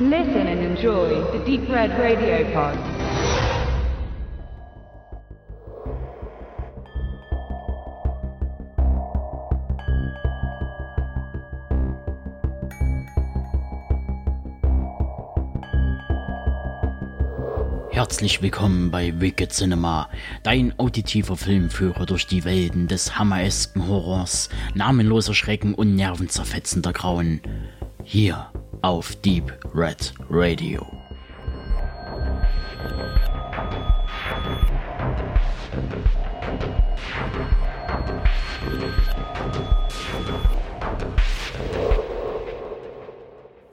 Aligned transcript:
Listen 0.00 0.48
and 0.48 0.60
enjoy 0.60 1.22
the 1.30 1.38
Deep 1.44 1.68
Red 1.70 1.92
Radio 1.96 2.44
Pod. 2.52 2.76
Herzlich 17.92 18.42
willkommen 18.42 18.90
bei 18.90 19.12
Wicked 19.20 19.52
Cinema, 19.52 20.08
dein 20.42 20.76
auditiver 20.76 21.36
Filmführer 21.36 22.04
durch 22.04 22.26
die 22.26 22.44
Welten 22.44 22.88
des 22.88 23.16
hammeresken 23.16 23.86
Horrors, 23.86 24.48
namenloser 24.74 25.34
Schrecken 25.34 25.72
und 25.72 25.94
nervenzerfetzender 25.94 26.92
Grauen. 26.92 27.40
Hier 28.02 28.50
auf 28.84 29.16
Deep 29.16 29.50
Red 29.74 30.12
Radio. 30.28 30.86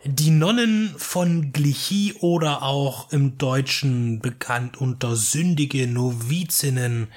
Die 0.05 0.29
Nonnen 0.29 0.95
von 0.95 1.51
Glichy 1.51 2.13
oder 2.21 2.63
auch 2.63 3.11
im 3.11 3.37
Deutschen 3.37 4.19
bekannt 4.21 4.79
unter 4.79 5.17
Sündige 5.17 5.87
Novizinnen. 5.87 7.09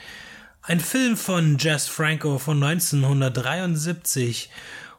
Ein 0.63 0.81
Film 0.81 1.17
von 1.17 1.59
Jess 1.59 1.87
Franco 1.87 2.39
von 2.39 2.61
1973 2.61 4.51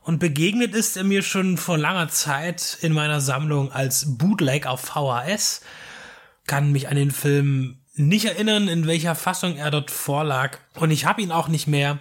und 0.06 0.20
begegnet 0.20 0.76
ist 0.76 0.98
er 0.98 1.04
mir 1.04 1.24
schon 1.24 1.58
vor 1.58 1.80
langer 1.80 2.10
Zeit 2.10 2.78
in 2.82 2.94
meiner 2.94 3.22
Sammlung 3.22 3.72
als 3.72 4.18
Bootleg 4.18 4.68
auf 4.68 4.82
VHS. 4.82 5.62
Kann 6.46 6.72
mich 6.72 6.88
an 6.90 6.96
den 6.96 7.10
Film 7.10 7.80
nicht 7.96 8.26
erinnern, 8.26 8.68
in 8.68 8.86
welcher 8.86 9.16
Fassung 9.16 9.58
er 9.58 9.72
dort 9.72 9.90
vorlag 9.90 10.60
und 10.76 10.92
ich 10.92 11.06
habe 11.06 11.24
ihn 11.24 11.32
auch 11.32 11.48
nicht 11.48 11.66
mehr, 11.66 11.98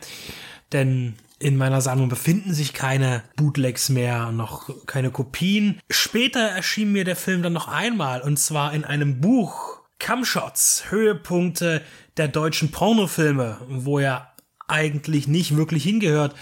denn 0.72 1.14
in 1.38 1.56
meiner 1.56 1.80
Sammlung 1.80 2.10
befinden 2.10 2.52
sich 2.52 2.74
keine 2.74 3.22
Bootlegs 3.36 3.88
mehr, 3.88 4.32
noch 4.32 4.68
keine 4.86 5.10
Kopien. 5.10 5.80
Später 5.88 6.40
erschien 6.40 6.92
mir 6.92 7.04
der 7.04 7.16
Film 7.16 7.42
dann 7.42 7.54
noch 7.54 7.68
einmal 7.68 8.20
und 8.20 8.38
zwar 8.38 8.74
in 8.74 8.84
einem 8.84 9.22
Buch 9.22 9.80
Cumshots, 9.98 10.84
Höhepunkte 10.90 11.80
der 12.18 12.28
deutschen 12.28 12.70
Pornofilme, 12.70 13.58
wo 13.68 13.98
er 13.98 14.34
eigentlich 14.66 15.28
nicht 15.28 15.56
wirklich 15.56 15.84
hingehört, 15.84 16.34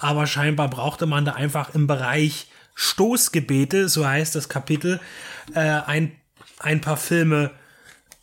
aber 0.00 0.26
scheinbar 0.26 0.68
brauchte 0.68 1.06
man 1.06 1.24
da 1.24 1.32
einfach 1.32 1.74
im 1.74 1.86
Bereich 1.86 2.48
Stoßgebete, 2.74 3.88
so 3.88 4.06
heißt 4.06 4.34
das 4.34 4.48
Kapitel, 4.48 5.00
äh, 5.54 5.60
ein, 5.60 6.12
ein 6.58 6.80
paar 6.80 6.96
Filme 6.96 7.50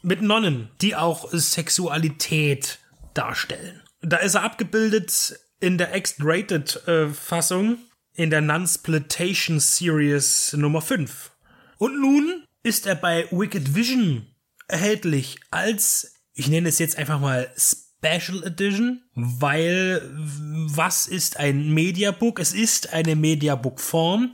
mit 0.02 0.22
Nonnen, 0.22 0.70
die 0.82 0.96
auch 0.96 1.30
Sexualität 1.32 2.80
darstellen. 3.14 3.82
Da 4.02 4.18
ist 4.18 4.36
er 4.36 4.44
abgebildet 4.44 5.40
in 5.60 5.78
der 5.78 5.96
X-Rated-Fassung 5.96 7.74
äh, 7.74 7.78
in 8.24 8.30
der 8.32 8.42
Nunsploitation 8.42 9.60
Series 9.60 10.54
Nummer 10.54 10.82
5. 10.82 11.32
Und 11.78 12.02
nun 12.02 12.44
ist 12.64 12.88
er 12.88 12.96
bei 12.96 13.28
Wicked 13.32 13.76
Vision 13.76 14.28
erhältlich 14.68 15.38
als, 15.52 16.16
ich 16.34 16.48
nenne 16.48 16.70
es 16.70 16.80
jetzt 16.80 16.98
einfach 16.98 17.20
mal 17.20 17.52
Special 18.00 18.44
Edition, 18.44 19.02
weil 19.16 20.02
was 20.14 21.08
ist 21.08 21.38
ein 21.38 21.74
Mediabook? 21.74 22.40
Es 22.40 22.54
ist 22.54 22.94
eine 22.94 23.16
Mediabook-Form. 23.16 24.34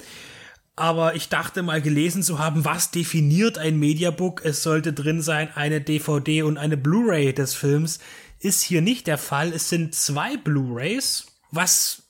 Aber 0.75 1.15
ich 1.15 1.29
dachte 1.29 1.61
mal 1.61 1.81
gelesen 1.81 2.23
zu 2.23 2.39
haben, 2.39 2.65
was 2.65 2.89
definiert 2.89 3.59
ein 3.59 3.77
Mediabook? 3.77 4.43
Es 4.43 4.63
sollte 4.63 4.91
drin 4.91 5.21
sein 5.21 5.49
eine 5.53 5.81
DVD 5.81 6.41
und 6.41 6.57
eine 6.57 6.77
Blu-ray 6.77 7.31
des 7.31 7.53
Films 7.53 7.99
ist 8.39 8.61
hier 8.61 8.81
nicht 8.81 9.07
der 9.07 9.17
Fall. 9.19 9.53
Es 9.53 9.69
sind 9.69 9.93
zwei 9.93 10.35
Blu-rays, 10.35 11.27
was 11.51 12.02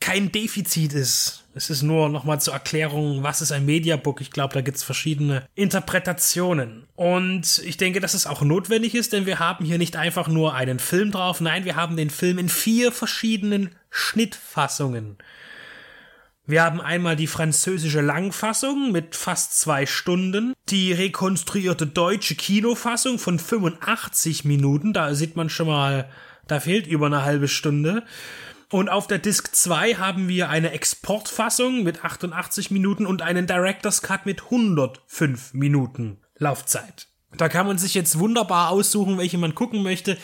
kein 0.00 0.30
Defizit 0.32 0.92
ist. 0.92 1.44
Es 1.54 1.70
ist 1.70 1.82
nur 1.82 2.08
nochmal 2.08 2.40
zur 2.40 2.54
Erklärung, 2.54 3.22
was 3.22 3.40
ist 3.40 3.50
ein 3.50 3.66
Mediabook. 3.66 4.20
Ich 4.20 4.30
glaube, 4.30 4.54
da 4.54 4.60
gibt 4.60 4.76
es 4.76 4.84
verschiedene 4.84 5.46
Interpretationen. 5.54 6.86
Und 6.94 7.58
ich 7.64 7.76
denke, 7.76 7.98
dass 7.98 8.14
es 8.14 8.26
auch 8.26 8.42
notwendig 8.42 8.94
ist, 8.94 9.12
denn 9.12 9.26
wir 9.26 9.40
haben 9.40 9.64
hier 9.64 9.78
nicht 9.78 9.96
einfach 9.96 10.28
nur 10.28 10.54
einen 10.54 10.78
Film 10.78 11.10
drauf. 11.10 11.40
Nein, 11.40 11.64
wir 11.64 11.74
haben 11.74 11.96
den 11.96 12.10
Film 12.10 12.38
in 12.38 12.48
vier 12.48 12.92
verschiedenen 12.92 13.74
Schnittfassungen. 13.90 15.18
Wir 16.46 16.62
haben 16.62 16.80
einmal 16.80 17.14
die 17.14 17.26
französische 17.26 18.00
Langfassung 18.00 18.90
mit 18.90 19.14
fast 19.14 19.58
zwei 19.60 19.84
Stunden, 19.84 20.54
die 20.70 20.94
rekonstruierte 20.94 21.86
deutsche 21.86 22.36
Kinofassung 22.36 23.18
von 23.18 23.38
85 23.38 24.46
Minuten, 24.46 24.94
da 24.94 25.14
sieht 25.14 25.36
man 25.36 25.50
schon 25.50 25.66
mal, 25.66 26.08
da 26.46 26.58
fehlt 26.58 26.86
über 26.86 27.04
eine 27.04 27.22
halbe 27.22 27.48
Stunde. 27.48 28.02
Und 28.70 28.90
auf 28.90 29.06
der 29.06 29.18
Disc 29.18 29.54
2 29.54 29.94
haben 29.94 30.28
wir 30.28 30.50
eine 30.50 30.72
Exportfassung 30.72 31.84
mit 31.84 32.04
88 32.04 32.70
Minuten 32.70 33.06
und 33.06 33.22
einen 33.22 33.46
Director's 33.46 34.02
Cut 34.02 34.26
mit 34.26 34.44
105 34.44 35.54
Minuten 35.54 36.18
Laufzeit. 36.36 37.08
Da 37.36 37.48
kann 37.48 37.66
man 37.66 37.78
sich 37.78 37.94
jetzt 37.94 38.18
wunderbar 38.18 38.70
aussuchen, 38.70 39.18
welche 39.18 39.38
man 39.38 39.54
gucken 39.54 39.82
möchte. 39.82 40.18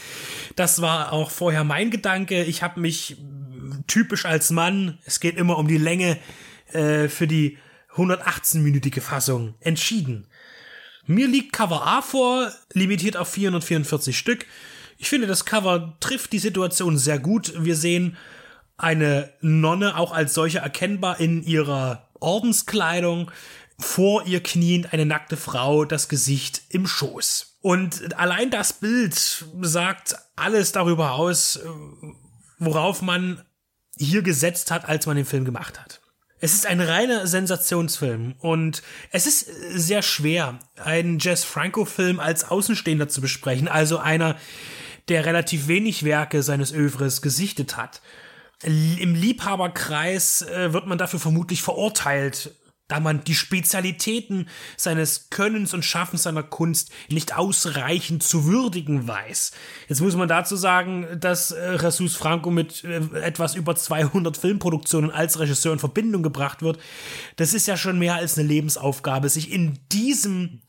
Das 0.56 0.80
war 0.82 1.12
auch 1.12 1.30
vorher 1.30 1.64
mein 1.64 1.90
Gedanke. 1.90 2.44
Ich 2.44 2.62
habe 2.62 2.80
mich 2.80 3.16
typisch 3.86 4.24
als 4.24 4.50
Mann, 4.50 4.98
es 5.04 5.20
geht 5.20 5.36
immer 5.36 5.58
um 5.58 5.68
die 5.68 5.78
Länge, 5.78 6.18
äh, 6.72 7.08
für 7.08 7.26
die 7.26 7.58
118-minütige 7.94 9.00
Fassung 9.00 9.54
entschieden. 9.60 10.26
Mir 11.06 11.28
liegt 11.28 11.52
Cover 11.52 11.86
A 11.86 12.02
vor, 12.02 12.50
limitiert 12.72 13.16
auf 13.16 13.28
444 13.28 14.16
Stück. 14.16 14.46
Ich 14.98 15.08
finde, 15.08 15.26
das 15.26 15.44
Cover 15.44 15.96
trifft 16.00 16.32
die 16.32 16.38
Situation 16.38 16.98
sehr 16.98 17.18
gut. 17.18 17.52
Wir 17.56 17.76
sehen 17.76 18.16
eine 18.76 19.32
Nonne 19.40 19.96
auch 19.96 20.12
als 20.12 20.34
solche 20.34 20.58
erkennbar 20.58 21.20
in 21.20 21.42
ihrer 21.42 22.08
Ordenskleidung, 22.20 23.30
vor 23.78 24.24
ihr 24.26 24.42
kniend 24.42 24.92
eine 24.92 25.04
nackte 25.04 25.36
Frau, 25.36 25.84
das 25.84 26.08
Gesicht 26.08 26.62
im 26.68 26.86
Schoß. 26.86 27.58
Und 27.60 28.18
allein 28.18 28.50
das 28.50 28.72
Bild 28.74 29.14
sagt 29.62 30.16
alles 30.36 30.72
darüber 30.72 31.12
aus, 31.12 31.60
worauf 32.58 33.02
man 33.02 33.42
hier 33.96 34.22
gesetzt 34.22 34.70
hat, 34.70 34.88
als 34.88 35.06
man 35.06 35.16
den 35.16 35.24
Film 35.24 35.44
gemacht 35.44 35.80
hat. 35.80 36.00
Es 36.40 36.52
ist 36.52 36.66
ein 36.66 36.80
reiner 36.80 37.26
Sensationsfilm 37.26 38.34
und 38.38 38.82
es 39.10 39.26
ist 39.26 39.48
sehr 39.70 40.02
schwer, 40.02 40.58
einen 40.76 41.18
Jess 41.18 41.42
Franco-Film 41.42 42.20
als 42.20 42.44
Außenstehender 42.44 43.08
zu 43.08 43.20
besprechen, 43.20 43.66
also 43.66 43.98
einer, 43.98 44.36
der 45.08 45.26
relativ 45.26 45.68
wenig 45.68 46.04
Werke 46.04 46.42
seines 46.42 46.72
Övres 46.72 47.22
gesichtet 47.22 47.76
hat. 47.76 48.00
Im 48.62 49.14
Liebhaberkreis 49.14 50.42
äh, 50.42 50.72
wird 50.72 50.86
man 50.86 50.96
dafür 50.96 51.20
vermutlich 51.20 51.62
verurteilt, 51.62 52.52
da 52.88 53.00
man 53.00 53.24
die 53.24 53.34
Spezialitäten 53.34 54.48
seines 54.76 55.30
Könnens 55.30 55.72
und 55.72 55.84
Schaffens 55.84 56.24
seiner 56.24 56.42
Kunst 56.42 56.90
nicht 57.08 57.36
ausreichend 57.36 58.22
zu 58.22 58.44
würdigen 58.44 59.08
weiß. 59.08 59.52
Jetzt 59.88 60.00
muss 60.00 60.16
man 60.16 60.28
dazu 60.28 60.56
sagen, 60.56 61.06
dass 61.18 61.50
äh, 61.50 61.78
Jesus 61.80 62.16
Franco 62.16 62.50
mit 62.50 62.84
äh, 62.84 63.00
etwas 63.22 63.54
über 63.54 63.74
200 63.74 64.36
Filmproduktionen 64.36 65.10
als 65.10 65.38
Regisseur 65.38 65.72
in 65.72 65.78
Verbindung 65.78 66.22
gebracht 66.22 66.62
wird. 66.62 66.78
Das 67.36 67.54
ist 67.54 67.66
ja 67.66 67.76
schon 67.76 67.98
mehr 67.98 68.16
als 68.16 68.38
eine 68.38 68.46
Lebensaufgabe, 68.46 69.28
sich 69.30 69.50
in 69.50 69.78
diesem 69.90 70.60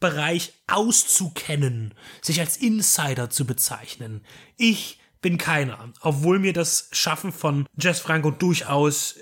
Bereich 0.00 0.54
auszukennen, 0.66 1.94
sich 2.22 2.40
als 2.40 2.56
Insider 2.56 3.30
zu 3.30 3.44
bezeichnen. 3.44 4.24
Ich 4.56 4.98
bin 5.20 5.38
keiner, 5.38 5.92
obwohl 6.00 6.38
mir 6.38 6.52
das 6.52 6.88
Schaffen 6.92 7.32
von 7.32 7.66
Jess 7.78 8.00
Franco 8.00 8.30
durchaus 8.30 9.16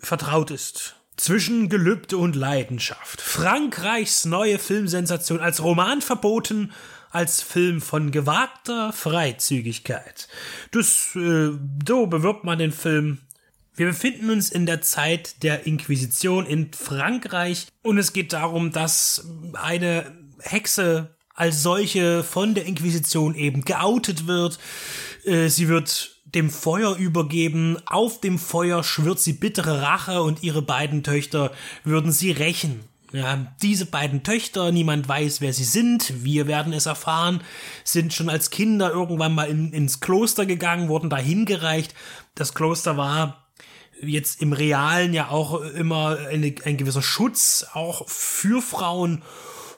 vertraut 0.00 0.50
ist. 0.50 0.96
Zwischen 1.16 1.68
Gelübde 1.68 2.16
und 2.16 2.36
Leidenschaft. 2.36 3.20
Frankreichs 3.20 4.24
neue 4.24 4.58
Filmsensation 4.58 5.40
als 5.40 5.62
Roman 5.62 6.00
verboten, 6.00 6.72
als 7.10 7.42
Film 7.42 7.80
von 7.82 8.10
gewagter 8.10 8.92
Freizügigkeit. 8.92 10.28
Das, 10.70 11.14
äh, 11.14 11.50
so 11.86 12.06
bewirbt 12.06 12.44
man 12.44 12.58
den 12.58 12.72
Film. 12.72 13.18
Wir 13.74 13.86
befinden 13.86 14.30
uns 14.30 14.50
in 14.50 14.66
der 14.66 14.82
Zeit 14.82 15.42
der 15.42 15.66
Inquisition 15.66 16.44
in 16.44 16.72
Frankreich 16.72 17.66
und 17.82 17.96
es 17.96 18.12
geht 18.12 18.34
darum, 18.34 18.70
dass 18.70 19.26
eine 19.54 20.12
Hexe 20.40 21.16
als 21.34 21.62
solche 21.62 22.22
von 22.22 22.54
der 22.54 22.66
Inquisition 22.66 23.34
eben 23.34 23.64
geoutet 23.64 24.26
wird. 24.26 24.58
Äh, 25.24 25.48
sie 25.48 25.68
wird 25.68 26.20
dem 26.26 26.50
Feuer 26.50 26.96
übergeben. 26.96 27.78
Auf 27.86 28.20
dem 28.20 28.38
Feuer 28.38 28.84
schwört 28.84 29.20
sie 29.20 29.32
bittere 29.32 29.80
Rache 29.82 30.22
und 30.22 30.42
ihre 30.42 30.62
beiden 30.62 31.02
Töchter 31.02 31.52
würden 31.84 32.12
sie 32.12 32.30
rächen. 32.30 32.80
Ja, 33.12 33.46
diese 33.62 33.84
beiden 33.84 34.22
Töchter, 34.22 34.72
niemand 34.72 35.06
weiß, 35.06 35.42
wer 35.42 35.52
sie 35.52 35.64
sind, 35.64 36.24
wir 36.24 36.46
werden 36.46 36.72
es 36.72 36.86
erfahren, 36.86 37.42
sind 37.84 38.14
schon 38.14 38.30
als 38.30 38.48
Kinder 38.48 38.90
irgendwann 38.90 39.34
mal 39.34 39.48
in, 39.48 39.70
ins 39.74 40.00
Kloster 40.00 40.46
gegangen, 40.46 40.88
wurden 40.88 41.10
da 41.10 41.18
hingereicht. 41.18 41.94
Das 42.34 42.54
Kloster 42.54 42.96
war 42.96 43.41
jetzt 44.02 44.42
im 44.42 44.52
Realen 44.52 45.14
ja 45.14 45.28
auch 45.28 45.60
immer 45.60 46.18
eine, 46.30 46.54
ein 46.64 46.76
gewisser 46.76 47.02
Schutz 47.02 47.66
auch 47.72 48.08
für 48.08 48.60
Frauen 48.60 49.22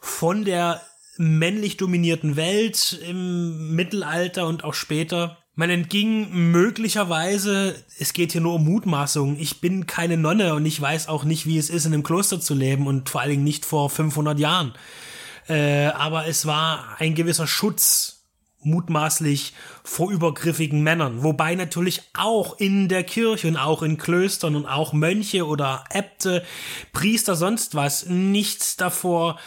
von 0.00 0.44
der 0.44 0.82
männlich 1.17 1.76
dominierten 1.76 2.37
Welt 2.37 2.99
im 3.06 3.75
Mittelalter 3.75 4.47
und 4.47 4.65
auch 4.65 4.75
später. 4.75 5.38
Man 5.55 5.71
entging 5.71 6.50
möglicherweise, 6.50 7.76
es 7.99 8.12
geht 8.12 8.32
hier 8.32 8.41
nur 8.41 8.55
um 8.55 8.65
Mutmaßungen. 8.65 9.38
Ich 9.38 9.61
bin 9.61 9.87
keine 9.87 10.17
Nonne 10.17 10.55
und 10.55 10.67
ich 10.67 10.81
weiß 10.81 11.06
auch 11.09 11.23
nicht, 11.23 11.47
wie 11.47 11.59
es 11.59 11.70
ist, 11.70 11.87
in 11.87 11.94
einem 11.94 12.03
Kloster 12.03 12.41
zu 12.41 12.55
leben 12.55 12.88
und 12.88 13.09
vor 13.09 13.20
allen 13.20 13.31
Dingen 13.31 13.44
nicht 13.44 13.65
vor 13.65 13.88
500 13.88 14.38
Jahren. 14.41 14.75
Äh, 15.47 15.87
aber 15.87 16.27
es 16.27 16.47
war 16.47 16.97
ein 16.99 17.15
gewisser 17.15 17.47
Schutz 17.47 18.13
mutmaßlich 18.64 19.55
vor 19.82 20.11
übergriffigen 20.11 20.82
Männern. 20.82 21.22
Wobei 21.22 21.55
natürlich 21.55 22.02
auch 22.16 22.58
in 22.58 22.88
der 22.88 23.05
Kirche 23.05 23.49
und 23.49 23.56
auch 23.56 23.82
in 23.82 23.99
Klöstern 23.99 24.56
und 24.56 24.66
auch 24.66 24.93
Mönche 24.93 25.46
oder 25.46 25.84
Äbte, 25.90 26.44
Priester, 26.93 27.37
sonst 27.37 27.75
was, 27.75 28.06
nichts 28.06 28.76
davor 28.76 29.38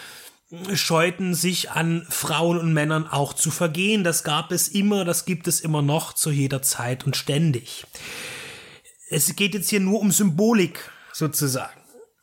scheuten, 0.73 1.35
sich 1.35 1.71
an 1.71 2.05
Frauen 2.09 2.57
und 2.57 2.73
Männern 2.73 3.07
auch 3.07 3.33
zu 3.33 3.51
vergehen. 3.51 4.03
Das 4.03 4.23
gab 4.23 4.51
es 4.51 4.67
immer, 4.67 5.03
das 5.03 5.25
gibt 5.25 5.47
es 5.47 5.59
immer 5.59 5.81
noch 5.81 6.13
zu 6.13 6.31
jeder 6.31 6.61
Zeit 6.61 7.05
und 7.05 7.17
ständig. 7.17 7.85
Es 9.09 9.35
geht 9.35 9.53
jetzt 9.53 9.69
hier 9.69 9.79
nur 9.79 9.99
um 9.99 10.11
Symbolik 10.11 10.91
sozusagen. 11.11 11.76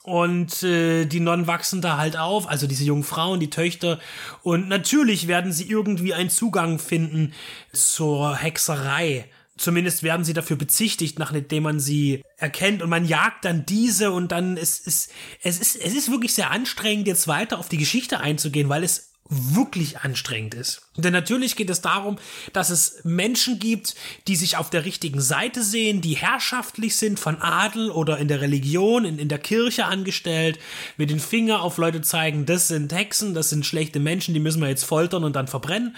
Und 0.04 0.62
äh, 0.62 1.06
die 1.06 1.20
Nonnen 1.20 1.46
wachsen 1.46 1.80
da 1.80 1.96
halt 1.96 2.18
auf, 2.18 2.46
also 2.46 2.66
diese 2.66 2.84
jungen 2.84 3.04
Frauen, 3.04 3.40
die 3.40 3.48
Töchter. 3.48 3.98
Und 4.42 4.68
natürlich 4.68 5.28
werden 5.28 5.50
sie 5.50 5.66
irgendwie 5.66 6.12
einen 6.12 6.28
Zugang 6.28 6.78
finden 6.78 7.32
zur 7.72 8.36
Hexerei. 8.36 9.30
Zumindest 9.56 10.02
werden 10.02 10.22
sie 10.22 10.34
dafür 10.34 10.56
bezichtigt, 10.56 11.18
nachdem 11.18 11.62
man 11.62 11.80
sie 11.80 12.22
erkennt 12.36 12.82
und 12.82 12.90
man 12.90 13.06
jagt 13.06 13.46
dann 13.46 13.64
diese 13.64 14.10
und 14.10 14.30
dann 14.30 14.58
ist 14.58 14.86
es 14.86 15.08
es 15.42 15.58
ist 15.58 15.76
es 15.76 15.94
ist 15.94 16.10
wirklich 16.10 16.34
sehr 16.34 16.50
anstrengend 16.50 17.06
jetzt 17.06 17.26
weiter 17.26 17.58
auf 17.58 17.70
die 17.70 17.78
Geschichte 17.78 18.20
einzugehen, 18.20 18.68
weil 18.68 18.84
es 18.84 19.12
wirklich 19.28 20.00
anstrengend 20.00 20.54
ist. 20.54 20.83
Denn 20.96 21.12
natürlich 21.12 21.56
geht 21.56 21.70
es 21.70 21.80
darum, 21.80 22.18
dass 22.52 22.70
es 22.70 23.00
Menschen 23.02 23.58
gibt, 23.58 23.96
die 24.28 24.36
sich 24.36 24.56
auf 24.56 24.70
der 24.70 24.84
richtigen 24.84 25.20
Seite 25.20 25.64
sehen, 25.64 26.00
die 26.00 26.14
herrschaftlich 26.14 26.96
sind 26.96 27.18
von 27.18 27.42
Adel 27.42 27.90
oder 27.90 28.18
in 28.18 28.28
der 28.28 28.40
Religion, 28.40 29.04
in, 29.04 29.18
in 29.18 29.28
der 29.28 29.40
Kirche 29.40 29.86
angestellt, 29.86 30.60
mit 30.96 31.10
den 31.10 31.18
Finger 31.18 31.62
auf 31.62 31.78
Leute 31.78 32.00
zeigen, 32.02 32.46
das 32.46 32.68
sind 32.68 32.92
Hexen, 32.92 33.34
das 33.34 33.50
sind 33.50 33.66
schlechte 33.66 33.98
Menschen, 33.98 34.34
die 34.34 34.40
müssen 34.40 34.62
wir 34.62 34.68
jetzt 34.68 34.84
foltern 34.84 35.24
und 35.24 35.34
dann 35.34 35.48
verbrennen, 35.48 35.96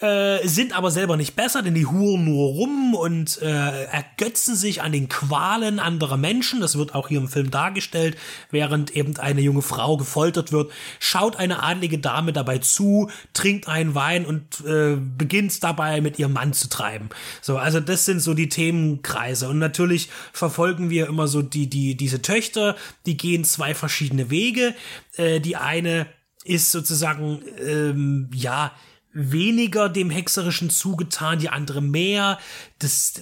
äh, 0.00 0.46
sind 0.46 0.76
aber 0.76 0.92
selber 0.92 1.16
nicht 1.16 1.34
besser, 1.34 1.62
denn 1.62 1.74
die 1.74 1.86
huren 1.86 2.24
nur 2.24 2.50
rum 2.50 2.94
und 2.94 3.42
äh, 3.42 3.84
ergötzen 3.86 4.54
sich 4.54 4.82
an 4.82 4.92
den 4.92 5.08
Qualen 5.08 5.80
anderer 5.80 6.16
Menschen. 6.16 6.60
Das 6.60 6.78
wird 6.78 6.94
auch 6.94 7.08
hier 7.08 7.18
im 7.18 7.28
Film 7.28 7.50
dargestellt, 7.50 8.16
während 8.52 8.94
eben 8.94 9.16
eine 9.16 9.40
junge 9.40 9.62
Frau 9.62 9.96
gefoltert 9.96 10.52
wird, 10.52 10.70
schaut 11.00 11.34
eine 11.36 11.64
adlige 11.64 11.98
Dame 11.98 12.32
dabei 12.32 12.58
zu, 12.58 13.10
trinkt 13.32 13.66
einen 13.66 13.96
Wein 13.96 14.27
und 14.28 14.60
äh, 14.66 14.96
beginnt 14.96 15.64
dabei 15.64 16.02
mit 16.02 16.18
ihrem 16.18 16.34
Mann 16.34 16.52
zu 16.52 16.68
treiben. 16.68 17.08
So, 17.40 17.56
also 17.56 17.80
das 17.80 18.04
sind 18.04 18.20
so 18.20 18.34
die 18.34 18.50
Themenkreise. 18.50 19.48
Und 19.48 19.58
natürlich 19.58 20.10
verfolgen 20.32 20.90
wir 20.90 21.06
immer 21.08 21.26
so 21.28 21.40
die, 21.40 21.68
die, 21.68 21.96
diese 21.96 22.20
Töchter, 22.20 22.76
die 23.06 23.16
gehen 23.16 23.44
zwei 23.44 23.74
verschiedene 23.74 24.28
Wege. 24.28 24.74
Äh, 25.16 25.40
die 25.40 25.56
eine 25.56 26.06
ist 26.44 26.70
sozusagen, 26.72 27.40
ähm, 27.58 28.30
ja, 28.34 28.72
weniger 29.18 29.88
dem 29.88 30.10
Hexerischen 30.10 30.70
zugetan, 30.70 31.40
die 31.40 31.48
andere 31.48 31.82
mehr. 31.82 32.38
Das, 32.78 33.14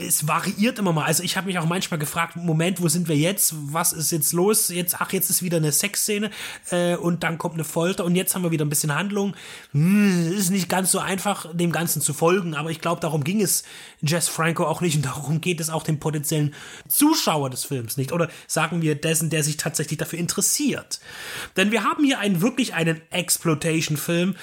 es 0.00 0.26
variiert 0.26 0.78
immer 0.78 0.94
mal. 0.94 1.04
Also 1.04 1.22
ich 1.22 1.36
habe 1.36 1.46
mich 1.46 1.58
auch 1.58 1.66
manchmal 1.66 2.00
gefragt, 2.00 2.36
Moment, 2.36 2.80
wo 2.80 2.88
sind 2.88 3.06
wir 3.06 3.16
jetzt? 3.16 3.54
Was 3.54 3.92
ist 3.92 4.12
jetzt 4.12 4.32
los? 4.32 4.68
Jetzt, 4.68 4.98
ach, 4.98 5.12
jetzt 5.12 5.28
ist 5.28 5.42
wieder 5.42 5.58
eine 5.58 5.70
Sexszene 5.70 6.30
äh, 6.70 6.96
und 6.96 7.22
dann 7.22 7.36
kommt 7.36 7.54
eine 7.54 7.64
Folter 7.64 8.06
und 8.06 8.16
jetzt 8.16 8.34
haben 8.34 8.42
wir 8.42 8.50
wieder 8.50 8.64
ein 8.64 8.70
bisschen 8.70 8.94
Handlung. 8.94 9.34
Hm, 9.72 10.32
ist 10.32 10.50
nicht 10.50 10.70
ganz 10.70 10.90
so 10.90 11.00
einfach, 11.00 11.46
dem 11.54 11.70
Ganzen 11.70 12.00
zu 12.00 12.14
folgen, 12.14 12.54
aber 12.54 12.70
ich 12.70 12.80
glaube, 12.80 13.02
darum 13.02 13.22
ging 13.22 13.42
es 13.42 13.64
Jess 14.00 14.28
Franco 14.28 14.64
auch 14.64 14.80
nicht 14.80 14.96
und 14.96 15.04
darum 15.04 15.42
geht 15.42 15.60
es 15.60 15.68
auch 15.68 15.82
dem 15.82 16.00
potenziellen 16.00 16.54
Zuschauer 16.88 17.50
des 17.50 17.66
Films 17.66 17.98
nicht. 17.98 18.12
Oder 18.12 18.30
sagen 18.46 18.80
wir 18.80 18.94
dessen, 18.94 19.28
der 19.28 19.42
sich 19.42 19.58
tatsächlich 19.58 19.98
dafür 19.98 20.18
interessiert. 20.18 20.98
Denn 21.58 21.72
wir 21.72 21.84
haben 21.84 22.04
hier 22.04 22.20
einen 22.20 22.40
wirklich 22.40 22.72
einen 22.72 23.02
Exploitation-Film, 23.10 24.34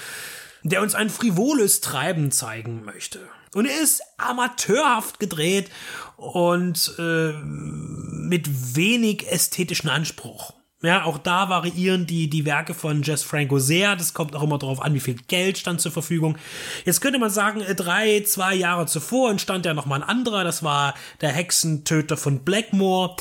der 0.64 0.82
uns 0.82 0.96
ein 0.96 1.10
frivoles 1.10 1.82
Treiben 1.82 2.32
zeigen 2.32 2.84
möchte. 2.84 3.20
Und 3.54 3.66
er 3.66 3.82
ist 3.82 4.02
amateurhaft 4.18 5.20
gedreht 5.20 5.70
und 6.18 6.94
äh, 7.00 7.34
mit 7.34 8.76
wenig 8.76 9.32
ästhetischen 9.32 9.90
Anspruch. 9.90 10.54
Ja, 10.82 11.04
auch 11.04 11.18
da 11.18 11.50
variieren 11.50 12.06
die, 12.06 12.30
die 12.30 12.46
Werke 12.46 12.74
von 12.74 13.04
Jess 13.04 13.22
Franco 13.22 13.60
sehr. 13.60 13.98
Das 13.98 14.14
kommt 14.14 14.34
auch 14.34 14.44
immer 14.44 14.58
darauf 14.58 14.82
an, 14.82 14.94
wie 14.94 15.02
viel 15.02 15.18
Geld 15.28 15.58
stand 15.58 15.82
zur 15.82 15.92
Verfügung. 15.92 16.38
Jetzt 16.86 17.02
könnte 17.02 17.20
man 17.20 17.30
sagen, 17.30 17.60
äh, 17.60 17.76
drei, 17.76 18.24
zwei 18.26 18.56
Jahre 18.56 18.86
zuvor 18.86 19.30
entstand 19.30 19.66
ja 19.66 19.74
nochmal 19.74 20.02
ein 20.02 20.08
anderer. 20.08 20.46
Das 20.46 20.64
war 20.64 20.94
der 21.20 21.32
Hexentöter 21.32 22.16
von 22.16 22.46
Blackmore. 22.46 23.18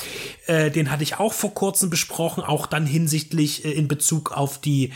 Äh, 0.46 0.70
den 0.70 0.88
hatte 0.88 1.02
ich 1.02 1.18
auch 1.18 1.32
vor 1.32 1.52
kurzem 1.52 1.90
besprochen. 1.90 2.44
Auch 2.44 2.68
dann 2.68 2.86
hinsichtlich 2.86 3.64
äh, 3.64 3.72
in 3.72 3.88
Bezug 3.88 4.30
auf 4.30 4.60
die 4.60 4.92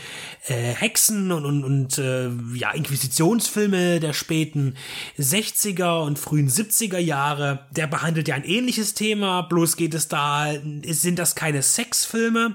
äh, 0.47 0.53
Hexen 0.53 1.33
und, 1.33 1.43
und, 1.43 1.65
und 1.65 1.97
äh, 1.97 2.29
ja, 2.55 2.71
Inquisitionsfilme 2.71 3.99
der 3.99 4.13
späten 4.13 4.75
60er 5.19 6.01
und 6.05 6.17
frühen 6.17 6.47
70er 6.47 6.97
Jahre. 6.97 7.65
Der 7.71 7.87
behandelt 7.87 8.29
ja 8.29 8.35
ein 8.35 8.45
ähnliches 8.45 8.93
Thema. 8.93 9.41
Bloß 9.41 9.75
geht 9.75 9.93
es 9.93 10.07
da, 10.07 10.53
sind 10.85 11.19
das 11.19 11.35
keine 11.35 11.61
Sexfilme 11.61 12.52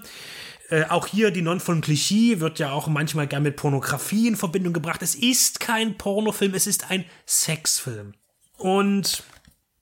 äh, 0.70 0.84
auch 0.84 1.06
hier 1.06 1.30
die 1.30 1.42
Non 1.42 1.60
von 1.60 1.80
Klischee 1.80 2.40
wird 2.40 2.58
ja 2.58 2.72
auch 2.72 2.88
manchmal 2.88 3.26
gern 3.26 3.42
mit 3.42 3.56
Pornografie 3.56 4.28
in 4.28 4.36
Verbindung 4.36 4.72
gebracht. 4.72 5.02
Es 5.02 5.14
ist 5.14 5.60
kein 5.60 5.96
Pornofilm, 5.96 6.54
es 6.54 6.66
ist 6.66 6.90
ein 6.90 7.04
Sexfilm. 7.26 8.14
Und 8.58 9.22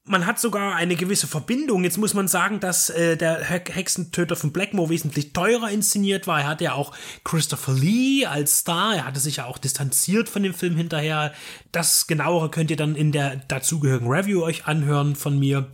man 0.06 0.24
hat 0.24 0.38
sogar 0.38 0.76
eine 0.76 0.94
gewisse 0.94 1.26
Verbindung. 1.26 1.82
Jetzt 1.82 1.98
muss 1.98 2.14
man 2.14 2.28
sagen, 2.28 2.60
dass 2.60 2.90
äh, 2.90 3.16
der 3.16 3.42
Hexentöter 3.42 4.36
von 4.36 4.52
Blackmore 4.52 4.88
wesentlich 4.88 5.32
teurer 5.32 5.70
inszeniert 5.70 6.28
war. 6.28 6.40
Er 6.40 6.46
hatte 6.46 6.64
ja 6.64 6.72
auch 6.74 6.94
Christopher 7.24 7.72
Lee 7.72 8.24
als 8.24 8.58
Star. 8.58 8.94
Er 8.94 9.06
hatte 9.06 9.18
sich 9.18 9.36
ja 9.36 9.46
auch 9.46 9.58
distanziert 9.58 10.28
von 10.28 10.44
dem 10.44 10.54
Film 10.54 10.76
hinterher. 10.76 11.32
Das 11.72 12.06
genauere 12.06 12.50
könnt 12.50 12.70
ihr 12.70 12.76
dann 12.76 12.94
in 12.94 13.10
der 13.10 13.36
dazugehörigen 13.48 14.08
Review 14.08 14.42
euch 14.42 14.66
anhören 14.66 15.16
von 15.16 15.38
mir. 15.38 15.68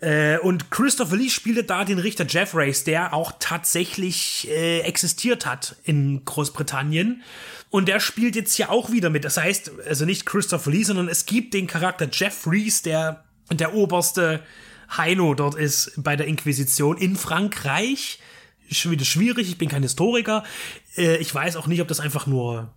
Äh, 0.00 0.38
und 0.38 0.70
Christopher 0.70 1.16
Lee 1.16 1.30
spielte 1.30 1.64
da 1.64 1.84
den 1.84 1.98
Richter 1.98 2.26
Jeff 2.28 2.54
Race, 2.54 2.84
der 2.84 3.14
auch 3.14 3.32
tatsächlich 3.38 4.48
äh, 4.50 4.80
existiert 4.80 5.46
hat 5.46 5.76
in 5.84 6.24
Großbritannien. 6.24 7.22
Und 7.70 7.88
der 7.88 8.00
spielt 8.00 8.36
jetzt 8.36 8.54
hier 8.54 8.70
auch 8.70 8.90
wieder 8.90 9.10
mit. 9.10 9.24
Das 9.24 9.36
heißt, 9.36 9.72
also 9.88 10.04
nicht 10.04 10.26
Christopher 10.26 10.70
Lee, 10.70 10.82
sondern 10.82 11.08
es 11.08 11.26
gibt 11.26 11.54
den 11.54 11.66
Charakter 11.66 12.08
Jeff 12.10 12.46
Reese, 12.46 12.82
der 12.84 13.24
der 13.50 13.74
oberste 13.74 14.42
Heino 14.96 15.34
dort 15.34 15.54
ist 15.54 15.92
bei 15.96 16.16
der 16.16 16.26
Inquisition 16.26 16.96
in 16.96 17.16
Frankreich. 17.16 18.20
Schon 18.70 18.92
wieder 18.92 19.04
schwierig, 19.04 19.48
ich 19.48 19.58
bin 19.58 19.68
kein 19.68 19.82
Historiker. 19.82 20.44
Äh, 20.96 21.16
ich 21.18 21.34
weiß 21.34 21.56
auch 21.56 21.66
nicht, 21.66 21.80
ob 21.80 21.88
das 21.88 22.00
einfach 22.00 22.26
nur 22.26 22.72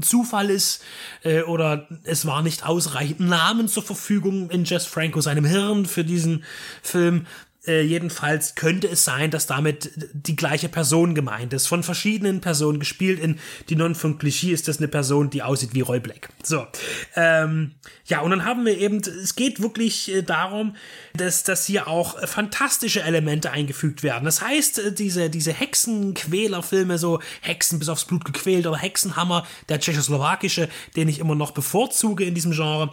Zufall 0.00 0.50
ist 0.50 0.82
äh, 1.22 1.42
oder 1.42 1.88
es 2.04 2.26
war 2.26 2.42
nicht 2.42 2.64
ausreichend 2.64 3.20
Namen 3.20 3.68
zur 3.68 3.82
Verfügung 3.82 4.50
in 4.50 4.64
Jess 4.64 4.86
Franco 4.86 5.20
seinem 5.20 5.44
Hirn 5.44 5.86
für 5.86 6.04
diesen 6.04 6.44
Film. 6.82 7.26
Äh, 7.64 7.82
jedenfalls 7.82 8.56
könnte 8.56 8.88
es 8.88 9.04
sein, 9.04 9.30
dass 9.30 9.46
damit 9.46 9.92
die 10.12 10.34
gleiche 10.34 10.68
Person 10.68 11.14
gemeint 11.14 11.52
ist. 11.52 11.68
Von 11.68 11.84
verschiedenen 11.84 12.40
Personen 12.40 12.80
gespielt. 12.80 13.20
In 13.20 13.38
Die 13.68 13.76
Non 13.76 13.94
von 13.94 14.18
Klischee 14.18 14.50
ist 14.50 14.66
das 14.66 14.78
eine 14.78 14.88
Person, 14.88 15.30
die 15.30 15.42
aussieht 15.42 15.72
wie 15.72 15.80
Roy 15.80 16.00
Black. 16.00 16.30
So. 16.42 16.66
Ähm, 17.14 17.72
ja, 18.04 18.20
und 18.20 18.30
dann 18.30 18.44
haben 18.44 18.66
wir 18.66 18.76
eben, 18.76 18.98
es 18.98 19.36
geht 19.36 19.62
wirklich 19.62 20.12
äh, 20.12 20.22
darum, 20.22 20.74
dass, 21.14 21.44
dass 21.44 21.64
hier 21.64 21.86
auch 21.86 22.18
fantastische 22.26 23.02
Elemente 23.02 23.52
eingefügt 23.52 24.02
werden. 24.02 24.24
Das 24.24 24.42
heißt, 24.42 24.78
äh, 24.80 24.92
diese, 24.92 25.30
diese 25.30 25.52
Hexenquälerfilme, 25.52 26.98
so 26.98 27.20
Hexen 27.42 27.78
bis 27.78 27.88
aufs 27.88 28.06
Blut 28.06 28.24
gequält 28.24 28.66
oder 28.66 28.76
Hexenhammer, 28.76 29.46
der 29.68 29.78
tschechoslowakische, 29.78 30.68
den 30.96 31.08
ich 31.08 31.20
immer 31.20 31.36
noch 31.36 31.52
bevorzuge 31.52 32.24
in 32.24 32.34
diesem 32.34 32.52
Genre, 32.52 32.92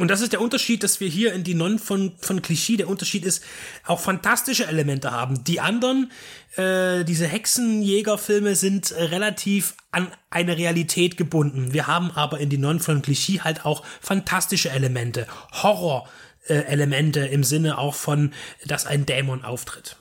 und 0.00 0.08
das 0.08 0.22
ist 0.22 0.32
der 0.32 0.40
Unterschied, 0.40 0.82
dass 0.82 1.00
wir 1.00 1.08
hier 1.08 1.34
in 1.34 1.44
die 1.44 1.52
Non 1.52 1.78
von, 1.78 2.12
von 2.20 2.40
Klischee, 2.40 2.78
der 2.78 2.88
Unterschied 2.88 3.26
ist, 3.26 3.44
auch 3.84 4.00
fantastische 4.00 4.66
Elemente 4.66 5.10
haben. 5.10 5.44
Die 5.44 5.60
anderen, 5.60 6.10
äh, 6.56 7.04
diese 7.04 7.26
Hexenjägerfilme 7.26 8.56
sind 8.56 8.92
relativ 8.92 9.74
an 9.90 10.08
eine 10.30 10.56
Realität 10.56 11.18
gebunden. 11.18 11.74
Wir 11.74 11.86
haben 11.86 12.10
aber 12.12 12.38
in 12.40 12.48
die 12.48 12.56
Non 12.56 12.80
von 12.80 13.02
Klischee 13.02 13.40
halt 13.40 13.66
auch 13.66 13.84
fantastische 14.00 14.70
Elemente, 14.70 15.26
Horror-Elemente 15.52 17.20
im 17.26 17.44
Sinne 17.44 17.76
auch 17.76 17.94
von, 17.94 18.32
dass 18.64 18.86
ein 18.86 19.04
Dämon 19.04 19.44
auftritt. 19.44 19.96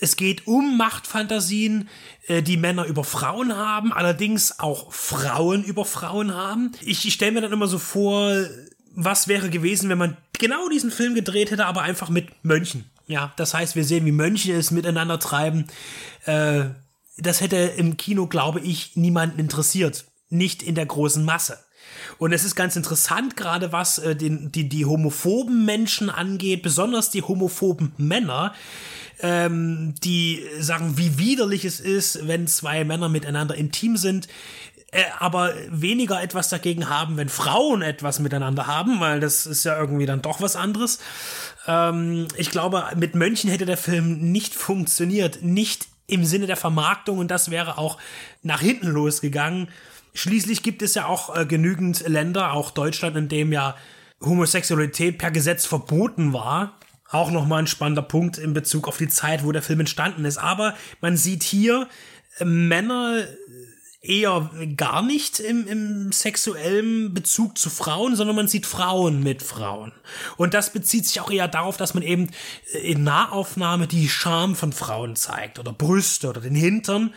Es 0.00 0.16
geht 0.16 0.48
um 0.48 0.76
Machtfantasien, 0.76 1.88
äh, 2.26 2.42
die 2.42 2.56
Männer 2.56 2.84
über 2.86 3.04
Frauen 3.04 3.56
haben, 3.56 3.92
allerdings 3.92 4.58
auch 4.58 4.92
Frauen 4.92 5.62
über 5.62 5.84
Frauen 5.84 6.34
haben. 6.34 6.72
Ich, 6.80 7.06
ich 7.06 7.14
stelle 7.14 7.30
mir 7.30 7.42
dann 7.42 7.52
immer 7.52 7.68
so 7.68 7.78
vor, 7.78 8.44
was 8.94 9.28
wäre 9.28 9.50
gewesen, 9.50 9.88
wenn 9.88 9.98
man 9.98 10.16
genau 10.38 10.68
diesen 10.68 10.90
Film 10.90 11.14
gedreht 11.14 11.50
hätte, 11.50 11.66
aber 11.66 11.82
einfach 11.82 12.08
mit 12.08 12.28
Mönchen. 12.44 12.84
Ja, 13.06 13.32
das 13.36 13.54
heißt, 13.54 13.76
wir 13.76 13.84
sehen, 13.84 14.06
wie 14.06 14.12
Mönche 14.12 14.52
es 14.54 14.70
miteinander 14.70 15.18
treiben. 15.18 15.66
Äh, 16.24 16.64
das 17.18 17.40
hätte 17.40 17.56
im 17.56 17.96
Kino, 17.96 18.26
glaube 18.26 18.60
ich, 18.60 18.96
niemanden 18.96 19.38
interessiert. 19.38 20.04
Nicht 20.30 20.62
in 20.62 20.74
der 20.74 20.86
großen 20.86 21.24
Masse. 21.24 21.58
Und 22.18 22.32
es 22.32 22.44
ist 22.44 22.54
ganz 22.54 22.76
interessant, 22.76 23.36
gerade 23.36 23.72
was 23.72 23.98
äh, 23.98 24.16
den, 24.16 24.50
die, 24.52 24.68
die 24.68 24.86
homophoben 24.86 25.64
Menschen 25.64 26.10
angeht, 26.10 26.62
besonders 26.62 27.10
die 27.10 27.22
homophoben 27.22 27.92
Männer, 27.98 28.54
ähm, 29.20 29.94
die 30.02 30.42
sagen, 30.58 30.96
wie 30.96 31.18
widerlich 31.18 31.64
es 31.64 31.80
ist, 31.80 32.26
wenn 32.26 32.46
zwei 32.46 32.84
Männer 32.84 33.08
miteinander 33.08 33.54
intim 33.54 33.96
sind 33.96 34.28
äh, 34.94 35.04
aber 35.18 35.52
weniger 35.68 36.22
etwas 36.22 36.48
dagegen 36.48 36.88
haben, 36.88 37.16
wenn 37.16 37.28
Frauen 37.28 37.82
etwas 37.82 38.20
miteinander 38.20 38.68
haben, 38.68 39.00
weil 39.00 39.18
das 39.18 39.44
ist 39.44 39.64
ja 39.64 39.76
irgendwie 39.76 40.06
dann 40.06 40.22
doch 40.22 40.40
was 40.40 40.54
anderes. 40.54 41.00
Ähm, 41.66 42.28
ich 42.36 42.52
glaube, 42.52 42.84
mit 42.96 43.16
Mönchen 43.16 43.50
hätte 43.50 43.66
der 43.66 43.76
Film 43.76 44.30
nicht 44.30 44.54
funktioniert, 44.54 45.42
nicht 45.42 45.88
im 46.06 46.24
Sinne 46.24 46.46
der 46.46 46.56
Vermarktung 46.56 47.18
und 47.18 47.30
das 47.32 47.50
wäre 47.50 47.76
auch 47.76 47.98
nach 48.42 48.60
hinten 48.60 48.86
losgegangen. 48.86 49.68
Schließlich 50.14 50.62
gibt 50.62 50.80
es 50.80 50.94
ja 50.94 51.06
auch 51.06 51.36
äh, 51.36 51.44
genügend 51.44 52.06
Länder, 52.06 52.52
auch 52.52 52.70
Deutschland, 52.70 53.16
in 53.16 53.28
dem 53.28 53.52
ja 53.52 53.74
Homosexualität 54.20 55.18
per 55.18 55.32
Gesetz 55.32 55.66
verboten 55.66 56.32
war. 56.32 56.78
Auch 57.10 57.32
nochmal 57.32 57.60
ein 57.60 57.66
spannender 57.66 58.02
Punkt 58.02 58.38
in 58.38 58.54
Bezug 58.54 58.86
auf 58.86 58.96
die 58.96 59.08
Zeit, 59.08 59.44
wo 59.44 59.50
der 59.50 59.62
Film 59.62 59.80
entstanden 59.80 60.24
ist. 60.24 60.38
Aber 60.38 60.74
man 61.00 61.16
sieht 61.16 61.42
hier 61.42 61.88
äh, 62.38 62.44
Männer 62.44 63.24
eher 64.04 64.50
gar 64.76 65.02
nicht 65.02 65.40
im, 65.40 65.66
im 65.66 66.12
sexuellen 66.12 67.14
Bezug 67.14 67.58
zu 67.58 67.70
Frauen, 67.70 68.16
sondern 68.16 68.36
man 68.36 68.48
sieht 68.48 68.66
Frauen 68.66 69.22
mit 69.22 69.42
Frauen. 69.42 69.92
Und 70.36 70.54
das 70.54 70.72
bezieht 70.72 71.06
sich 71.06 71.20
auch 71.20 71.30
eher 71.30 71.48
darauf, 71.48 71.76
dass 71.76 71.94
man 71.94 72.02
eben 72.02 72.28
in 72.82 73.02
Nahaufnahme 73.02 73.86
die 73.86 74.08
Scham 74.08 74.54
von 74.54 74.72
Frauen 74.72 75.16
zeigt 75.16 75.58
oder 75.58 75.72
Brüste 75.72 76.28
oder 76.28 76.40
den 76.40 76.54
Hintern, 76.54 77.14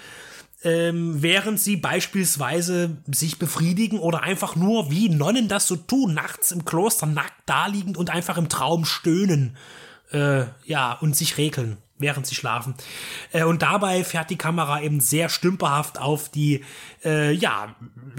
ähm, 0.64 1.22
während 1.22 1.60
sie 1.60 1.78
beispielsweise 1.78 2.98
sich 3.08 3.38
befriedigen 3.38 4.00
oder 4.00 4.24
einfach 4.24 4.56
nur 4.56 4.90
wie 4.90 5.10
Nonnen 5.10 5.48
das 5.48 5.68
so 5.68 5.76
tun, 5.76 6.14
nachts 6.14 6.52
im 6.52 6.66
Kloster 6.66 7.06
nackt 7.06 7.42
daliegend 7.46 7.98
und 7.98 8.10
einfach 8.10 8.38
im 8.38 8.50
Traum 8.50 8.86
stöhnen, 8.86 9.58
äh, 10.12 10.46
ja, 10.66 10.94
und 10.94 11.16
sich 11.16 11.38
regeln 11.38 11.78
während 12.00 12.28
sie 12.28 12.36
schlafen. 12.36 12.76
Äh, 13.32 13.44
und 13.44 13.62
dabei 13.62 14.04
fährt 14.04 14.30
die 14.30 14.38
Kamera 14.38 14.82
eben 14.82 15.00
sehr 15.00 15.30
stümperhaft 15.30 16.00
auf 16.00 16.30
die, 16.30 16.64
äh, 17.04 17.32
ja, 17.32 17.76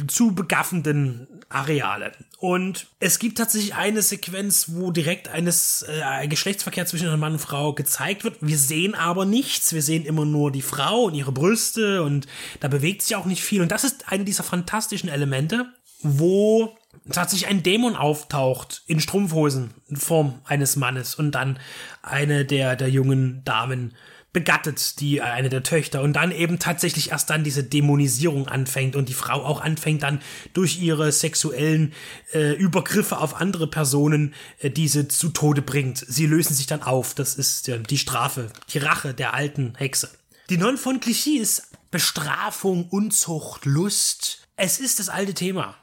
zu 0.07 0.35
begaffenden 0.35 1.27
Areale. 1.49 2.13
Und 2.39 2.87
es 3.01 3.19
gibt 3.19 3.39
tatsächlich 3.39 3.75
eine 3.75 4.03
Sequenz, 4.03 4.67
wo 4.69 4.91
direkt 4.91 5.29
eines 5.29 5.85
äh, 5.89 6.03
ein 6.03 6.29
Geschlechtsverkehr 6.29 6.87
zwischen 6.87 7.09
einem 7.09 7.21
Mann 7.21 7.33
und 7.33 7.39
Frau 7.39 7.73
gezeigt 7.73 8.23
wird. 8.23 8.37
Wir 8.41 8.59
sehen 8.59 8.95
aber 8.95 9.25
nichts. 9.25 9.73
Wir 9.73 9.83
sehen 9.83 10.05
immer 10.05 10.25
nur 10.25 10.53
die 10.53 10.63
Frau 10.63 11.05
und 11.05 11.15
ihre 11.15 11.33
Brüste 11.33 12.03
und 12.03 12.27
da 12.61 12.69
bewegt 12.69 13.03
sich 13.03 13.17
auch 13.17 13.25
nicht 13.25 13.43
viel. 13.43 13.63
Und 13.63 13.73
das 13.73 13.85
ist 13.85 14.09
eine 14.09 14.25
dieser 14.25 14.45
fantastischen 14.45 15.09
Elemente, 15.09 15.67
wo 16.03 16.78
tatsächlich 17.13 17.49
ein 17.49 17.63
Dämon 17.63 17.97
auftaucht 17.97 18.83
in 18.87 19.01
Strumpfhosen 19.01 19.71
in 19.89 19.97
Form 19.97 20.41
eines 20.45 20.77
Mannes 20.77 21.15
und 21.15 21.33
dann 21.33 21.59
eine 22.03 22.45
der, 22.45 22.77
der 22.77 22.89
jungen 22.89 23.43
Damen 23.45 23.95
begattet, 24.33 25.01
die 25.01 25.23
eine 25.23 25.49
der 25.49 25.63
Töchter 25.63 26.03
und 26.03 26.13
dann 26.13 26.33
eben 26.33 26.59
tatsächlich 26.59 27.11
erst 27.11 27.31
dann 27.31 27.45
diese 27.45 27.65
Dämonisierung 27.65 28.47
anfängt 28.47 28.95
und 28.95 29.09
die 29.09 29.15
Frau 29.15 29.45
auch 29.45 29.63
anfängt 29.63 30.03
dann 30.03 30.21
durch 30.53 30.81
ihre 30.81 31.11
sexuellen 31.13 31.95
äh, 32.33 32.53
Übergriffe 32.53 33.19
auf 33.19 33.41
andere 33.41 33.67
Personen 33.67 34.35
äh, 34.61 34.71
diese 34.71 35.09
zu 35.09 35.31
Tode 35.31 35.63
bringt. 35.63 36.05
Sie 36.07 36.27
lösen 36.27 36.55
sich 36.55 36.67
dann 36.67 36.83
auf. 36.83 37.15
Das 37.15 37.35
ist 37.37 37.69
äh, 37.69 37.81
die 37.81 37.99
Strafe, 37.99 38.51
die 38.73 38.79
Rache 38.79 39.15
der 39.15 39.35
alten 39.35 39.75
Hexe. 39.77 40.11
Die 40.51 40.59
Non 40.59 40.77
von 40.77 41.01
Clichy 41.01 41.39
ist 41.39 41.71
Bestrafung, 41.91 42.87
Unzucht, 42.91 43.65
Lust. 43.65 44.47
Es 44.57 44.79
ist 44.79 44.99
das 44.99 45.09
alte 45.09 45.33
Thema 45.33 45.75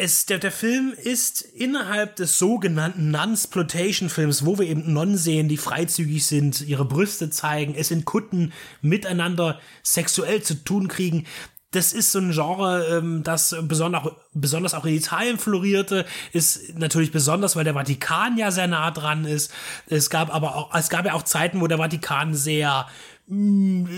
es, 0.00 0.24
der, 0.24 0.38
der 0.38 0.50
Film 0.50 0.94
ist 0.96 1.42
innerhalb 1.42 2.16
des 2.16 2.38
sogenannten 2.38 3.10
Nunsploitation-Films, 3.10 4.46
wo 4.46 4.58
wir 4.58 4.66
eben 4.66 4.92
Nonnen 4.92 5.18
sehen, 5.18 5.48
die 5.48 5.58
freizügig 5.58 6.26
sind, 6.26 6.62
ihre 6.62 6.86
Brüste 6.86 7.28
zeigen, 7.28 7.74
es 7.74 7.90
in 7.90 8.06
Kutten 8.06 8.52
miteinander 8.80 9.60
sexuell 9.82 10.42
zu 10.42 10.64
tun 10.64 10.88
kriegen. 10.88 11.26
Das 11.72 11.92
ist 11.92 12.12
so 12.12 12.18
ein 12.18 12.32
Genre, 12.32 12.96
ähm, 12.96 13.22
das 13.22 13.54
besonders, 13.60 14.74
auch 14.74 14.86
in 14.86 14.94
Italien 14.94 15.38
florierte, 15.38 16.06
ist 16.32 16.76
natürlich 16.78 17.12
besonders, 17.12 17.54
weil 17.54 17.64
der 17.64 17.74
Vatikan 17.74 18.38
ja 18.38 18.50
sehr 18.50 18.66
nah 18.66 18.90
dran 18.90 19.26
ist. 19.26 19.52
Es 19.86 20.08
gab 20.08 20.34
aber 20.34 20.56
auch, 20.56 20.74
es 20.74 20.88
gab 20.88 21.04
ja 21.04 21.12
auch 21.12 21.24
Zeiten, 21.24 21.60
wo 21.60 21.66
der 21.66 21.78
Vatikan 21.78 22.34
sehr 22.34 22.88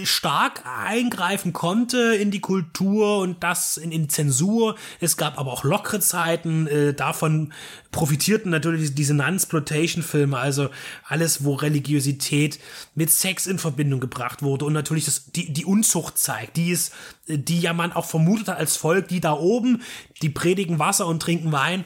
stark 0.05 0.63
eingreifen 0.67 1.55
konnte 1.55 2.15
in 2.15 2.31
die 2.31 2.41
Kultur 2.41 3.19
und 3.21 3.43
das 3.43 3.79
in, 3.79 3.91
in 3.91 4.11
Zensur. 4.11 4.77
Es 5.01 5.17
gab 5.17 5.39
aber 5.39 5.53
auch 5.53 5.65
lockere 5.65 6.01
Zeiten. 6.01 6.67
Äh, 6.67 6.93
davon 6.93 7.55
profitierten 7.93 8.51
natürlich 8.51 8.95
diese 8.95 9.15
Non-Sploitation-Filme, 9.15 10.37
also 10.37 10.69
alles, 11.07 11.45
wo 11.45 11.55
Religiosität 11.55 12.59
mit 12.95 13.11
Sex 13.11 13.47
in 13.47 13.59
Verbindung 13.59 14.01
gebracht 14.01 14.43
wurde 14.43 14.67
und 14.67 14.75
natürlich 14.75 15.07
das, 15.07 15.31
die, 15.33 15.51
die 15.53 15.65
Unzucht 15.65 16.19
zeigt, 16.19 16.57
die 16.57 16.71
ist, 16.71 16.93
die 17.27 17.61
ja 17.61 17.73
man 17.73 17.93
auch 17.93 18.07
vermutet 18.07 18.49
hat 18.49 18.59
als 18.59 18.77
Volk, 18.77 19.09
die 19.09 19.21
da 19.21 19.33
oben, 19.33 19.83
die 20.21 20.31
predigen 20.31 20.79
Wasser 20.79 21.07
und 21.07 21.21
trinken 21.21 21.53
Wein 21.53 21.85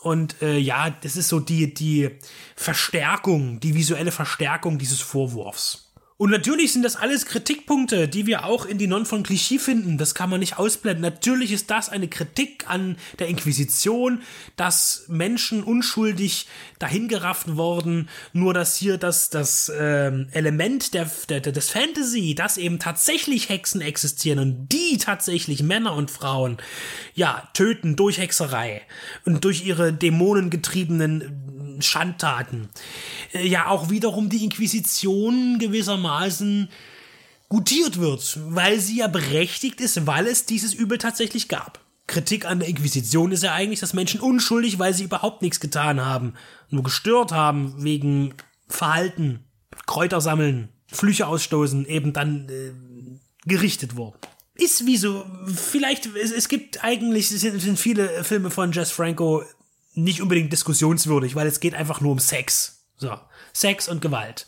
und 0.00 0.40
äh, 0.42 0.58
ja, 0.58 0.90
das 0.90 1.16
ist 1.16 1.28
so 1.28 1.40
die, 1.40 1.74
die 1.74 2.10
Verstärkung, 2.54 3.60
die 3.60 3.74
visuelle 3.74 4.12
Verstärkung 4.12 4.78
dieses 4.78 5.00
Vorwurfs. 5.00 5.87
Und 6.20 6.30
natürlich 6.30 6.72
sind 6.72 6.82
das 6.82 6.96
alles 6.96 7.26
Kritikpunkte, 7.26 8.08
die 8.08 8.26
wir 8.26 8.44
auch 8.44 8.66
in 8.66 8.76
die 8.76 8.88
Non 8.88 9.06
von 9.06 9.22
Klischee 9.22 9.60
finden. 9.60 9.98
Das 9.98 10.16
kann 10.16 10.28
man 10.28 10.40
nicht 10.40 10.58
ausblenden. 10.58 11.00
Natürlich 11.00 11.52
ist 11.52 11.70
das 11.70 11.88
eine 11.88 12.08
Kritik 12.08 12.68
an 12.68 12.96
der 13.20 13.28
Inquisition, 13.28 14.22
dass 14.56 15.04
Menschen 15.06 15.62
unschuldig 15.62 16.48
dahingerafft 16.80 17.56
wurden. 17.56 18.08
Nur 18.32 18.52
dass 18.52 18.74
hier 18.74 18.98
das, 18.98 19.30
das 19.30 19.70
ähm, 19.78 20.26
Element 20.32 20.92
der, 20.92 21.08
der, 21.28 21.40
des 21.40 21.70
Fantasy, 21.70 22.34
dass 22.34 22.56
eben 22.56 22.80
tatsächlich 22.80 23.48
Hexen 23.48 23.80
existieren 23.80 24.40
und 24.40 24.68
die 24.72 24.98
tatsächlich 24.98 25.62
Männer 25.62 25.94
und 25.94 26.10
Frauen 26.10 26.56
ja 27.14 27.48
töten 27.54 27.94
durch 27.94 28.18
Hexerei 28.18 28.82
und 29.24 29.44
durch 29.44 29.64
ihre 29.64 29.92
dämonengetriebenen 29.92 31.78
Schandtaten. 31.80 32.70
Äh, 33.32 33.46
ja, 33.46 33.68
auch 33.68 33.88
wiederum 33.88 34.28
die 34.28 34.42
Inquisition 34.42 35.60
gewissermaßen 35.60 36.07
gutiert 37.48 37.98
wird, 37.98 38.38
weil 38.48 38.78
sie 38.80 38.98
ja 38.98 39.08
berechtigt 39.08 39.80
ist, 39.80 40.06
weil 40.06 40.26
es 40.26 40.44
dieses 40.44 40.74
Übel 40.74 40.98
tatsächlich 40.98 41.48
gab. 41.48 41.80
Kritik 42.06 42.46
an 42.46 42.58
der 42.58 42.68
Inquisition 42.68 43.32
ist 43.32 43.42
ja 43.42 43.54
eigentlich, 43.54 43.80
dass 43.80 43.92
Menschen 43.92 44.20
unschuldig, 44.20 44.78
weil 44.78 44.94
sie 44.94 45.04
überhaupt 45.04 45.42
nichts 45.42 45.60
getan 45.60 46.04
haben, 46.04 46.34
nur 46.70 46.82
gestört 46.82 47.32
haben 47.32 47.74
wegen 47.82 48.34
Verhalten, 48.66 49.44
Kräuter 49.86 50.20
sammeln, 50.20 50.70
Flüche 50.86 51.26
ausstoßen, 51.26 51.86
eben 51.86 52.12
dann 52.12 52.48
äh, 52.48 52.72
gerichtet 53.46 53.96
wurden. 53.96 54.16
Ist 54.54 54.86
wie 54.86 54.96
so, 54.96 55.24
vielleicht, 55.54 56.06
es, 56.16 56.32
es 56.32 56.48
gibt 56.48 56.82
eigentlich, 56.82 57.30
es 57.30 57.42
sind, 57.42 57.78
viele 57.78 58.24
Filme 58.24 58.50
von 58.50 58.72
Jess 58.72 58.90
Franco 58.90 59.44
nicht 59.94 60.20
unbedingt 60.22 60.52
diskussionswürdig, 60.52 61.34
weil 61.34 61.46
es 61.46 61.60
geht 61.60 61.74
einfach 61.74 62.00
nur 62.00 62.12
um 62.12 62.18
Sex. 62.18 62.84
So, 62.96 63.16
Sex 63.52 63.88
und 63.88 64.00
Gewalt. 64.00 64.46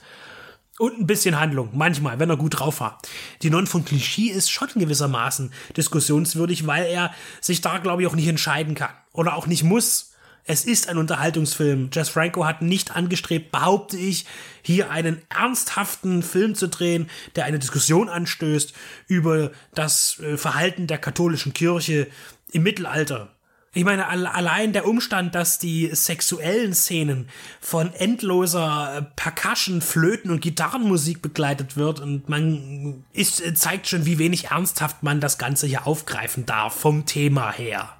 Und 0.80 0.98
ein 0.98 1.06
bisschen 1.06 1.38
Handlung, 1.38 1.68
manchmal, 1.74 2.18
wenn 2.20 2.30
er 2.30 2.38
gut 2.38 2.58
drauf 2.58 2.80
war. 2.80 2.96
Die 3.42 3.50
Non 3.50 3.66
von 3.66 3.84
Klischee 3.84 4.28
ist 4.28 4.50
schon 4.50 4.70
gewissermaßen 4.74 5.52
diskussionswürdig, 5.76 6.66
weil 6.66 6.86
er 6.86 7.12
sich 7.42 7.60
da, 7.60 7.76
glaube 7.76 8.00
ich, 8.00 8.08
auch 8.08 8.14
nicht 8.14 8.28
entscheiden 8.28 8.74
kann. 8.74 8.94
Oder 9.12 9.36
auch 9.36 9.46
nicht 9.46 9.62
muss. 9.62 10.14
Es 10.44 10.64
ist 10.64 10.88
ein 10.88 10.96
Unterhaltungsfilm. 10.96 11.90
Jess 11.92 12.08
Franco 12.08 12.46
hat 12.46 12.62
nicht 12.62 12.96
angestrebt, 12.96 13.52
behaupte 13.52 13.98
ich, 13.98 14.24
hier 14.62 14.90
einen 14.90 15.20
ernsthaften 15.28 16.22
Film 16.22 16.54
zu 16.54 16.70
drehen, 16.70 17.10
der 17.36 17.44
eine 17.44 17.58
Diskussion 17.58 18.08
anstößt 18.08 18.72
über 19.06 19.50
das 19.74 20.18
äh, 20.20 20.38
Verhalten 20.38 20.86
der 20.86 20.96
katholischen 20.96 21.52
Kirche 21.52 22.06
im 22.52 22.62
Mittelalter 22.62 23.34
ich 23.72 23.84
meine, 23.84 24.08
allein 24.08 24.72
der 24.72 24.84
Umstand, 24.86 25.36
dass 25.36 25.58
die 25.58 25.90
sexuellen 25.94 26.74
Szenen 26.74 27.28
von 27.60 27.94
endloser 27.94 28.98
äh, 28.98 29.02
Percussion, 29.14 29.80
Flöten 29.80 30.32
und 30.32 30.40
Gitarrenmusik 30.40 31.22
begleitet 31.22 31.76
wird 31.76 32.00
und 32.00 32.28
man 32.28 33.04
ist, 33.12 33.40
äh, 33.40 33.54
zeigt 33.54 33.86
schon, 33.86 34.06
wie 34.06 34.18
wenig 34.18 34.46
ernsthaft 34.46 35.04
man 35.04 35.20
das 35.20 35.38
Ganze 35.38 35.68
hier 35.68 35.86
aufgreifen 35.86 36.46
darf 36.46 36.74
vom 36.80 37.06
Thema 37.06 37.52
her. 37.52 37.96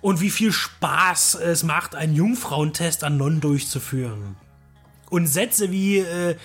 Und 0.00 0.22
wie 0.22 0.30
viel 0.30 0.52
Spaß 0.52 1.34
es 1.34 1.62
macht, 1.62 1.94
einen 1.94 2.14
Jungfrauentest 2.14 3.04
an 3.04 3.18
Non 3.18 3.40
durchzuführen. 3.40 4.36
Und 5.10 5.26
Sätze 5.26 5.70
wie, 5.70 5.98
äh, 5.98 6.36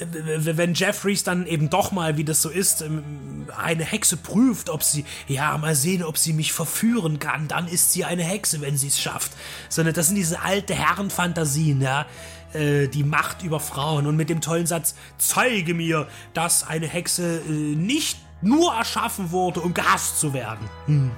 wenn 0.00 0.74
Jeffries 0.74 1.24
dann 1.24 1.46
eben 1.46 1.70
doch 1.70 1.92
mal, 1.92 2.16
wie 2.16 2.24
das 2.24 2.42
so 2.42 2.48
ist, 2.48 2.82
ähm, 2.82 3.46
eine 3.56 3.84
Hexe 3.84 4.16
prüft, 4.16 4.70
ob 4.70 4.82
sie, 4.82 5.04
ja, 5.26 5.56
mal 5.58 5.74
sehen, 5.74 6.02
ob 6.02 6.18
sie 6.18 6.32
mich 6.32 6.52
verführen 6.52 7.18
kann, 7.18 7.48
dann 7.48 7.68
ist 7.68 7.92
sie 7.92 8.04
eine 8.04 8.22
Hexe, 8.22 8.60
wenn 8.60 8.76
sie 8.76 8.88
es 8.88 9.00
schafft. 9.00 9.32
Sondern 9.68 9.94
das 9.94 10.06
sind 10.06 10.16
diese 10.16 10.40
alte 10.40 10.74
Herrenfantasien, 10.74 11.80
ja, 11.80 12.06
äh, 12.52 12.88
die 12.88 13.04
Macht 13.04 13.42
über 13.42 13.60
Frauen 13.60 14.06
und 14.06 14.16
mit 14.16 14.30
dem 14.30 14.40
tollen 14.40 14.66
Satz, 14.66 14.94
zeige 15.18 15.74
mir, 15.74 16.08
dass 16.34 16.66
eine 16.66 16.86
Hexe 16.86 17.40
äh, 17.46 17.50
nicht 17.50 18.18
nur 18.40 18.72
erschaffen 18.74 19.32
wurde, 19.32 19.60
um 19.60 19.74
gehasst 19.74 20.20
zu 20.20 20.32
werden. 20.32 20.68
Hm, 20.86 21.10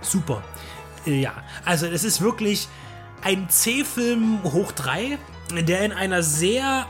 super. 0.00 0.42
Äh, 1.06 1.20
ja, 1.20 1.32
also 1.64 1.86
es 1.86 2.04
ist 2.04 2.20
wirklich 2.20 2.68
ein 3.22 3.50
C-Film 3.50 4.42
hoch 4.44 4.72
3, 4.72 5.18
der 5.56 5.82
in 5.82 5.92
einer 5.92 6.22
sehr 6.22 6.86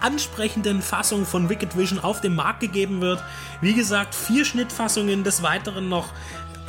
ansprechenden 0.00 0.82
Fassung 0.82 1.26
von 1.26 1.48
Wicked 1.48 1.76
Vision 1.76 1.98
auf 1.98 2.20
den 2.20 2.34
Markt 2.34 2.60
gegeben 2.60 3.00
wird. 3.00 3.22
Wie 3.60 3.74
gesagt, 3.74 4.14
vier 4.14 4.44
Schnittfassungen, 4.44 5.24
des 5.24 5.42
Weiteren 5.42 5.88
noch 5.88 6.12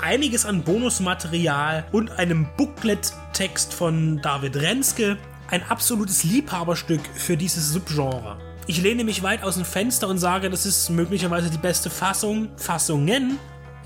einiges 0.01 0.45
an 0.45 0.63
Bonusmaterial 0.63 1.85
und 1.91 2.11
einem 2.11 2.47
Booklet-Text 2.57 3.73
von 3.73 4.21
David 4.21 4.55
Renske. 4.57 5.17
Ein 5.49 5.63
absolutes 5.63 6.23
Liebhaberstück 6.23 7.01
für 7.15 7.35
dieses 7.35 7.71
Subgenre. 7.71 8.37
Ich 8.67 8.81
lehne 8.81 9.03
mich 9.03 9.23
weit 9.23 9.43
aus 9.43 9.55
dem 9.55 9.65
Fenster 9.65 10.07
und 10.07 10.19
sage, 10.19 10.49
das 10.49 10.65
ist 10.65 10.89
möglicherweise 10.89 11.49
die 11.49 11.57
beste 11.57 11.89
Fassung, 11.89 12.49
Fassungen, 12.55 13.39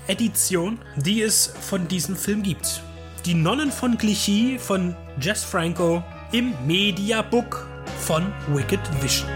Edition, 0.06 0.78
die 0.96 1.22
es 1.22 1.54
von 1.60 1.88
diesem 1.88 2.16
Film 2.16 2.42
gibt. 2.42 2.82
Die 3.24 3.32
Nonnen 3.32 3.72
von 3.72 3.96
Clichy 3.96 4.58
von 4.58 4.94
Jess 5.18 5.42
Franco 5.42 6.04
im 6.34 6.52
Mediabook 6.66 7.64
von 8.00 8.32
Wicked 8.48 8.80
Vision. 9.00 9.30